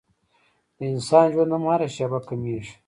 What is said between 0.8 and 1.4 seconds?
انسان